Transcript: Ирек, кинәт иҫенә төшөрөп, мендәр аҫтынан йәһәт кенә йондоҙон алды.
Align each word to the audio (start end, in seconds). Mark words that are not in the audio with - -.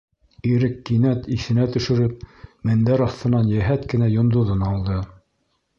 Ирек, 0.51 0.79
кинәт 0.89 1.27
иҫенә 1.35 1.67
төшөрөп, 1.75 2.25
мендәр 2.71 3.05
аҫтынан 3.09 3.53
йәһәт 3.59 3.89
кенә 3.95 4.13
йондоҙон 4.17 4.71
алды. 4.73 5.03